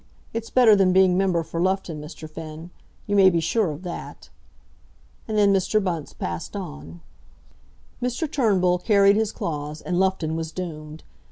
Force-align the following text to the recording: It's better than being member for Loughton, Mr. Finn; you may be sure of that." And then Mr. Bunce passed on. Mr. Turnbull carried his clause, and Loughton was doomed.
It's 0.33 0.49
better 0.49 0.75
than 0.75 0.93
being 0.93 1.15
member 1.15 1.43
for 1.43 1.61
Loughton, 1.61 2.01
Mr. 2.01 2.27
Finn; 2.27 2.71
you 3.05 3.15
may 3.15 3.29
be 3.29 3.39
sure 3.39 3.69
of 3.69 3.83
that." 3.83 4.31
And 5.27 5.37
then 5.37 5.53
Mr. 5.53 5.79
Bunce 5.79 6.11
passed 6.11 6.55
on. 6.55 7.01
Mr. 8.01 8.25
Turnbull 8.27 8.79
carried 8.79 9.15
his 9.15 9.31
clause, 9.31 9.79
and 9.79 9.99
Loughton 9.99 10.35
was 10.35 10.51
doomed. 10.51 11.03